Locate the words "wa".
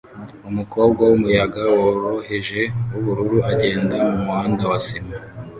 4.71-4.79